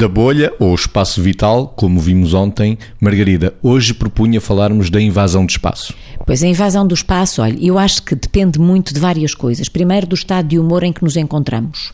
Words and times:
da 0.00 0.08
bolha 0.08 0.50
ou 0.58 0.74
espaço 0.74 1.20
vital, 1.20 1.74
como 1.76 2.00
vimos 2.00 2.32
ontem. 2.32 2.78
Margarida, 2.98 3.52
hoje 3.62 3.92
propunha 3.92 4.40
falarmos 4.40 4.88
da 4.88 4.98
invasão 4.98 5.44
de 5.44 5.52
espaço. 5.52 5.92
Pois 6.24 6.42
a 6.42 6.46
invasão 6.46 6.86
do 6.86 6.94
espaço, 6.94 7.42
olha, 7.42 7.58
eu 7.60 7.78
acho 7.78 8.02
que 8.02 8.14
depende 8.14 8.58
muito 8.58 8.94
de 8.94 9.00
várias 9.00 9.34
coisas. 9.34 9.68
Primeiro, 9.68 10.06
do 10.06 10.14
estado 10.14 10.48
de 10.48 10.58
humor 10.58 10.84
em 10.84 10.92
que 10.92 11.04
nos 11.04 11.18
encontramos. 11.18 11.92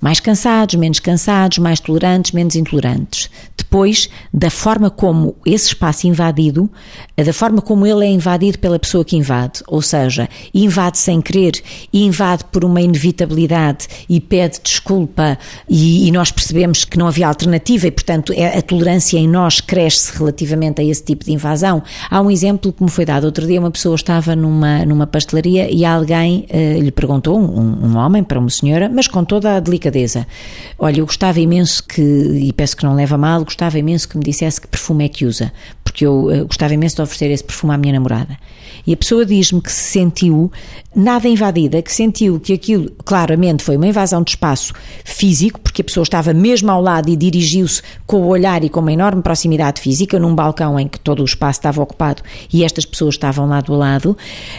Mais 0.00 0.18
cansados, 0.18 0.74
menos 0.74 0.98
cansados, 0.98 1.58
mais 1.58 1.78
tolerantes, 1.78 2.32
menos 2.32 2.56
intolerantes. 2.56 3.30
Depois, 3.56 4.08
da 4.32 4.50
forma 4.50 4.90
como 4.90 5.36
esse 5.46 5.68
espaço 5.68 6.06
invadido, 6.08 6.68
da 7.16 7.32
forma 7.32 7.60
como 7.62 7.86
ele 7.86 8.04
é 8.04 8.08
invadido 8.08 8.58
pela 8.58 8.78
pessoa 8.78 9.04
que 9.04 9.16
invade, 9.16 9.62
ou 9.68 9.80
seja, 9.80 10.28
invade 10.52 10.98
sem 10.98 11.20
querer 11.20 11.52
invade 11.92 12.44
por 12.50 12.64
uma 12.64 12.80
inevitabilidade 12.80 13.86
e 14.08 14.20
pede 14.20 14.58
desculpa 14.62 15.38
e, 15.68 16.08
e 16.08 16.10
nós 16.10 16.32
percebemos 16.32 16.84
que 16.84 16.98
não 16.98 17.06
havia 17.06 17.28
alternativa 17.28 17.41
e, 17.86 17.90
portanto, 17.90 18.32
é, 18.34 18.58
a 18.58 18.62
tolerância 18.62 19.18
em 19.18 19.28
nós 19.28 19.60
cresce 19.60 20.16
relativamente 20.16 20.80
a 20.80 20.84
esse 20.84 21.02
tipo 21.02 21.24
de 21.24 21.32
invasão. 21.32 21.82
Há 22.10 22.20
um 22.20 22.30
exemplo 22.30 22.72
que 22.72 22.82
me 22.82 22.90
foi 22.90 23.04
dado 23.04 23.24
outro 23.24 23.46
dia, 23.46 23.58
uma 23.58 23.70
pessoa 23.70 23.94
estava 23.94 24.34
numa, 24.36 24.84
numa 24.84 25.06
pastelaria 25.06 25.70
e 25.70 25.84
alguém 25.84 26.46
uh, 26.50 26.82
lhe 26.82 26.90
perguntou, 26.90 27.38
um, 27.38 27.86
um 27.86 27.96
homem 27.96 28.22
para 28.22 28.38
uma 28.38 28.50
senhora, 28.50 28.88
mas 28.88 29.08
com 29.08 29.24
toda 29.24 29.56
a 29.56 29.60
delicadeza. 29.60 30.26
Olha, 30.78 31.00
eu 31.00 31.06
gostava 31.06 31.40
imenso 31.40 31.82
que, 31.84 32.02
e 32.02 32.52
peço 32.52 32.76
que 32.76 32.84
não 32.84 32.94
leve 32.94 33.14
a 33.14 33.18
mal, 33.18 33.44
gostava 33.44 33.78
imenso 33.78 34.08
que 34.08 34.16
me 34.16 34.24
dissesse 34.24 34.60
que 34.60 34.66
perfume 34.66 35.04
é 35.04 35.08
que 35.08 35.24
usa, 35.24 35.52
porque 35.92 36.06
eu 36.06 36.24
uh, 36.24 36.46
gostava 36.46 36.72
imenso 36.72 36.96
de 36.96 37.02
oferecer 37.02 37.30
esse 37.30 37.44
perfume 37.44 37.74
à 37.74 37.76
minha 37.76 37.92
namorada. 37.92 38.38
E 38.86 38.92
a 38.92 38.96
pessoa 38.96 39.24
diz-me 39.24 39.60
que 39.60 39.70
se 39.70 39.92
sentiu 39.92 40.50
nada 40.94 41.28
invadida, 41.28 41.80
que 41.80 41.92
sentiu 41.92 42.40
que 42.40 42.52
aquilo 42.52 42.90
claramente 43.04 43.62
foi 43.62 43.76
uma 43.76 43.86
invasão 43.86 44.22
de 44.22 44.30
espaço 44.30 44.72
físico, 45.04 45.60
porque 45.60 45.82
a 45.82 45.84
pessoa 45.84 46.02
estava 46.02 46.32
mesmo 46.32 46.70
ao 46.70 46.80
lado 46.82 47.08
e 47.08 47.16
dirigiu-se 47.16 47.82
com 48.06 48.22
o 48.22 48.26
olhar 48.26 48.64
e 48.64 48.68
com 48.68 48.80
uma 48.80 48.92
enorme 48.92 49.22
proximidade 49.22 49.80
física, 49.80 50.18
num 50.18 50.34
balcão 50.34 50.78
em 50.80 50.88
que 50.88 50.98
todo 50.98 51.20
o 51.20 51.24
espaço 51.24 51.60
estava 51.60 51.80
ocupado 51.82 52.22
e 52.52 52.64
estas 52.64 52.84
pessoas 52.84 53.14
estavam 53.14 53.46
lado 53.46 53.72
a 53.72 53.76
lado, 53.76 54.16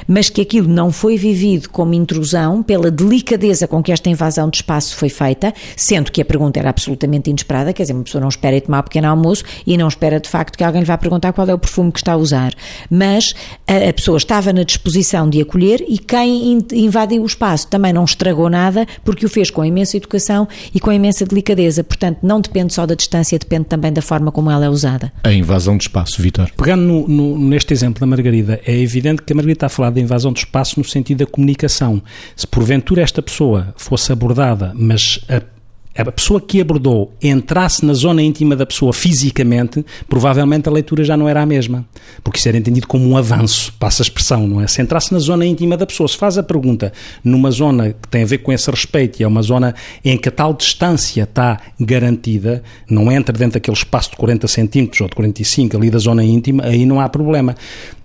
mas 0.08 0.30
que 0.30 0.42
aquilo 0.42 0.68
não 0.68 0.92
foi 0.92 1.18
vivido 1.18 1.70
como 1.70 1.94
intrusão 1.94 2.64
pela 2.64 2.90
delicadeza 2.90 3.68
com 3.68 3.84
que 3.84 3.92
esta 3.92 4.10
invasão 4.10 4.50
de 4.50 4.58
espaço 4.58 4.96
foi 4.96 5.10
feita, 5.10 5.54
sendo 5.76 6.12
que 6.12 6.22
a 6.22 6.26
pergunta 6.26 6.60
era 6.60 6.70
absolutamente 6.70 7.30
inesperada, 7.30 7.74
quer 7.74 7.84
dizer, 7.84 7.94
uma 7.94 8.04
pessoa 8.04 8.22
não 8.22 8.30
espera 8.30 8.56
ir 8.56 8.62
tomar 8.62 8.80
um 8.80 8.84
pequeno 8.84 9.08
almoço 9.08 9.44
e 9.68 9.78
não 9.78 9.88
espera 9.88 10.20
de 10.20 10.30
facto 10.30 10.58
que 10.58 10.64
alguém 10.64 10.82
lhe 10.82 10.88
vá 10.88 10.98
perguntar 10.98 11.23
qual 11.32 11.48
é 11.48 11.54
o 11.54 11.60
perfume 11.60 11.92
que 11.92 12.00
está 12.00 12.14
a 12.14 12.18
usar. 12.18 12.54
Mas 12.90 13.34
a, 13.68 13.90
a 13.90 13.94
pessoa 13.94 14.18
estava 14.18 14.52
na 14.52 14.64
disposição 14.64 15.30
de 15.30 15.42
acolher 15.42 15.84
e 15.88 15.98
quem 15.98 16.60
invadiu 16.74 17.22
o 17.22 17.26
espaço 17.26 17.68
também 17.68 17.94
não 17.94 18.04
estragou 18.04 18.50
nada 18.50 18.86
porque 19.04 19.26
o 19.26 19.30
fez 19.30 19.50
com 19.50 19.64
imensa 19.64 19.98
educação 19.98 20.48
e 20.74 20.80
com 20.80 20.92
imensa 20.92 21.26
delicadeza. 21.26 21.84
Portanto, 21.84 22.20
não 22.22 22.42
depende 22.42 22.74
só 22.74 22.86
da 22.86 22.96
distância, 22.96 23.38
depende 23.38 23.66
também 23.66 23.94
da 23.94 24.02
forma 24.02 24.32
como 24.32 24.50
ela 24.50 24.66
é 24.66 24.70
usada. 24.70 25.12
A 25.24 25.32
invasão 25.32 25.78
de 25.78 25.84
espaço, 25.84 26.22
Vitor. 26.22 26.50
Pegando 26.58 26.82
no, 26.82 27.08
no, 27.08 27.40
neste 27.40 27.74
exemplo 27.74 28.00
da 28.00 28.06
Margarida, 28.06 28.60
é 28.66 28.76
evidente 28.76 29.22
que 29.22 29.32
a 29.32 29.36
Margarida 29.36 29.58
está 29.58 29.66
a 29.68 29.70
falar 29.70 29.92
da 29.92 30.02
invasão 30.02 30.34
de 30.34 30.40
espaço 30.40 30.80
no 30.80 30.86
sentido 30.86 31.20
da 31.20 31.26
comunicação. 31.26 32.02
Se 32.36 32.48
porventura 32.48 33.02
esta 33.02 33.22
pessoa 33.22 33.74
fosse 33.78 34.12
abordada, 34.12 34.72
mas 34.76 35.20
a 35.30 35.53
a 35.96 36.12
pessoa 36.12 36.42
que 36.42 36.60
abordou 36.60 37.14
entrasse 37.22 37.86
na 37.86 37.94
zona 37.94 38.22
íntima 38.22 38.56
da 38.56 38.66
pessoa 38.66 38.92
fisicamente, 38.92 39.86
provavelmente 40.10 40.68
a 40.68 40.72
leitura 40.72 41.04
já 41.04 41.16
não 41.16 41.30
era 41.30 41.42
a 41.42 41.46
mesma. 41.46 41.86
Porque 42.24 42.40
isso 42.40 42.48
era 42.50 42.58
entendido 42.58 42.88
como 42.88 43.08
um 43.08 43.16
avanço, 43.16 43.72
passa 43.80 44.02
a 44.02 44.06
expressão, 44.06 44.48
não 44.48 44.60
é? 44.60 44.68
Se 44.68 44.82
entrasse 44.82 45.14
na 45.14 45.20
zona 45.20 45.46
íntima 45.46 45.78
da 45.78 45.86
pessoa, 45.86 46.08
se 46.08 46.18
faz 46.18 46.38
a 46.38 46.44
pergunta 46.44 46.92
numa 47.24 47.52
zona 47.52 47.94
que 47.94 48.08
tem 48.08 48.24
a 48.24 48.26
ver 48.26 48.40
com 48.40 48.52
esse 48.52 48.70
respeito 48.72 49.20
e 49.20 49.24
é 49.24 49.28
uma 49.28 49.44
zona 49.44 49.76
em 50.04 50.18
que 50.18 50.30
a 50.30 50.32
tal 50.32 50.54
distância 50.54 51.24
está 51.24 51.60
garantida, 51.80 52.64
não 52.90 53.12
entra 53.12 53.38
dentro 53.38 53.54
daquele 53.54 53.78
espaço 53.78 54.12
de 54.12 54.18
40 54.18 54.48
centímetros 54.48 55.00
ou 55.02 55.08
de 55.08 55.16
45 55.16 55.78
ali 55.78 55.90
da 55.92 56.00
zona 56.00 56.24
íntima, 56.24 56.64
aí 56.66 56.86
não 56.86 57.00
há 57.00 57.08
problema. 57.08 57.56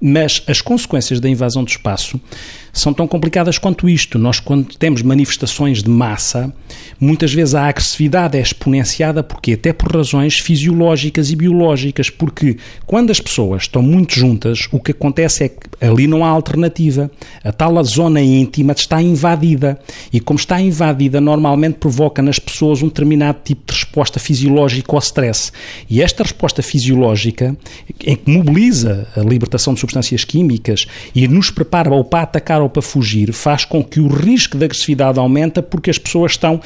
Mas 0.01 0.43
as 0.47 0.61
consequências 0.61 1.21
da 1.21 1.29
invasão 1.29 1.65
do 1.65 1.69
espaço 1.69 2.21
são 2.73 2.93
tão 2.93 3.07
complicadas 3.07 3.59
quanto 3.59 3.89
isto. 3.89 4.19
Nós, 4.19 4.41
quando 4.41 4.77
temos 4.77 5.03
manifestações 5.03 5.83
de 5.83 5.91
massa, 5.91 6.53
muitas 7.01 7.33
vezes 7.33 7.55
a 7.55 7.69
agressividade 7.79 8.37
é 8.37 8.41
exponenciada 8.41 9.23
porque 9.23 9.53
até 9.53 9.73
por 9.73 9.95
razões 9.95 10.41
fisiológicas 10.41 11.31
e 11.31 11.37
biológicas, 11.37 12.11
porque 12.11 12.57
quando 12.85 13.11
as 13.11 13.21
pessoas 13.21 13.63
estão 13.63 13.81
muito 13.81 14.15
juntas, 14.15 14.67
o 14.73 14.81
que 14.81 14.91
acontece 14.91 15.45
é 15.45 15.49
que 15.49 15.57
ali 15.81 16.09
não 16.09 16.25
há 16.25 16.29
alternativa. 16.29 17.09
A 17.45 17.53
tal 17.53 17.83
zona 17.85 18.21
íntima 18.21 18.73
está 18.73 19.01
invadida 19.01 19.79
e 20.13 20.19
como 20.19 20.39
está 20.39 20.61
invadida, 20.61 21.21
normalmente 21.21 21.77
provoca 21.77 22.21
nas 22.21 22.41
pessoas 22.41 22.83
um 22.83 22.89
determinado 22.89 23.39
tipo 23.45 23.71
de 23.71 23.79
resposta 23.79 24.19
fisiológica 24.19 24.93
ao 24.93 24.99
stress. 24.99 25.53
E 25.89 26.03
esta 26.03 26.25
resposta 26.25 26.61
fisiológica, 26.63 27.57
em 28.05 28.17
que 28.17 28.29
mobiliza 28.31 29.07
a 29.17 29.21
libertação 29.21 29.75
de 29.75 29.81
substâncias 29.81 30.25
químicas 30.25 30.87
e 31.15 31.29
nos 31.29 31.51
prepara 31.51 31.91
ou 31.91 32.03
para 32.03 32.23
atacar 32.23 32.61
ou 32.61 32.69
para 32.69 32.83
fugir, 32.83 33.33
faz 33.33 33.65
com 33.65 33.85
que 33.85 34.01
o 34.01 34.09
risco 34.09 34.59
de 34.59 34.65
agressividade 34.65 35.21
aumenta 35.21 35.63
porque 35.63 35.91
as 35.91 35.99
pessoas 35.99 36.33
estão 36.33 36.61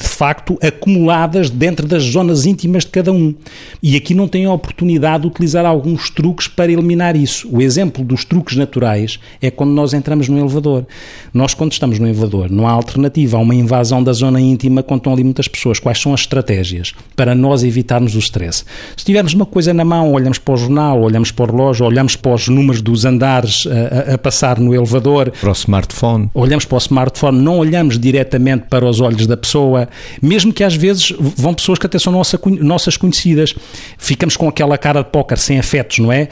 de 0.00 0.08
facto 0.08 0.58
acumuladas 0.62 1.50
dentro 1.50 1.86
das 1.86 2.02
zonas 2.04 2.46
íntimas 2.46 2.84
de 2.84 2.90
cada 2.90 3.12
um. 3.12 3.34
E 3.82 3.96
aqui 3.96 4.14
não 4.14 4.26
tem 4.26 4.46
a 4.46 4.52
oportunidade 4.52 5.22
de 5.22 5.28
utilizar 5.28 5.66
alguns 5.66 6.08
truques 6.08 6.48
para 6.48 6.72
eliminar 6.72 7.14
isso. 7.14 7.48
O 7.52 7.60
exemplo 7.60 8.02
dos 8.02 8.24
truques 8.24 8.56
naturais 8.56 9.20
é 9.42 9.50
quando 9.50 9.72
nós 9.72 9.92
entramos 9.92 10.28
no 10.28 10.38
elevador. 10.38 10.86
Nós, 11.34 11.52
quando 11.52 11.72
estamos 11.72 11.98
no 11.98 12.06
elevador, 12.06 12.50
não 12.50 12.66
há 12.66 12.70
alternativa 12.70 13.36
a 13.36 13.40
uma 13.40 13.54
invasão 13.54 14.02
da 14.02 14.12
zona 14.12 14.40
íntima 14.40 14.82
quando 14.82 15.00
estão 15.00 15.12
ali 15.12 15.22
muitas 15.22 15.46
pessoas. 15.46 15.78
Quais 15.78 16.00
são 16.00 16.14
as 16.14 16.20
estratégias 16.20 16.94
para 17.14 17.34
nós 17.34 17.62
evitarmos 17.62 18.14
o 18.14 18.18
stress? 18.18 18.64
Se 18.96 19.04
tivermos 19.04 19.34
uma 19.34 19.46
coisa 19.46 19.74
na 19.74 19.84
mão, 19.84 20.12
olhamos 20.12 20.38
para 20.38 20.54
o 20.54 20.56
jornal, 20.56 21.02
olhamos 21.02 21.30
para 21.30 21.44
o 21.44 21.56
relógio, 21.56 21.84
olhamos 21.84 22.16
para 22.16 22.32
os 22.32 22.48
números 22.48 22.80
dos 22.80 23.04
andares 23.04 23.66
a, 23.66 24.12
a, 24.12 24.14
a 24.14 24.18
passar 24.18 24.58
no 24.58 24.74
elevador. 24.74 25.30
Para 25.30 25.50
o 25.50 25.52
smartphone. 25.52 26.30
Olhamos 26.32 26.64
para 26.64 26.76
o 26.76 26.78
smartphone, 26.78 27.38
não 27.38 27.58
olhamos 27.58 27.98
diretamente 27.98 28.64
para 28.70 28.86
os 28.86 29.00
olhos 29.00 29.26
da 29.26 29.36
pessoa 29.36 29.89
mesmo 30.20 30.52
que 30.52 30.64
às 30.64 30.74
vezes 30.74 31.12
vão 31.18 31.54
pessoas 31.54 31.78
que 31.78 31.86
até 31.86 31.98
são 31.98 32.12
nossa, 32.12 32.40
nossas 32.60 32.96
conhecidas. 32.96 33.54
Ficamos 33.98 34.36
com 34.36 34.48
aquela 34.48 34.76
cara 34.78 35.02
de 35.02 35.10
póquer 35.10 35.38
sem 35.38 35.58
afetos, 35.58 35.98
não 35.98 36.12
é? 36.12 36.28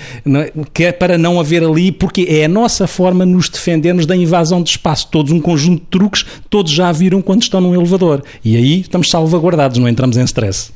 Que 0.73 0.85
é 0.85 0.93
para 0.93 1.19
não 1.19 1.39
haver 1.39 1.63
ali, 1.63 1.93
porque 1.93 2.27
é 2.29 2.45
a 2.45 2.49
nossa 2.49 2.87
forma 2.87 3.25
de 3.25 3.33
nos 3.33 3.49
defendermos 3.49 4.07
da 4.07 4.17
invasão 4.17 4.63
de 4.63 4.71
espaço. 4.71 5.09
Todos 5.11 5.33
um 5.33 5.41
conjunto 5.41 5.81
de 5.81 5.87
truques, 5.91 6.25
todos 6.51 6.73
já 6.73 6.91
viram 6.93 7.23
quando 7.23 7.43
estão 7.43 7.61
num 7.61 7.75
elevador. 7.75 8.23
E 8.45 8.57
aí 8.57 8.81
estamos 8.81 9.11
salvaguardados, 9.11 9.79
não 9.79 9.89
entramos 9.89 10.17
em 10.17 10.25
stress. 10.25 10.71